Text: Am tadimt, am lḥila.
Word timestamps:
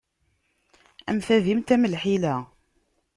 Am 1.09 1.19
tadimt, 1.25 1.73
am 1.75 1.87
lḥila. 1.93 2.35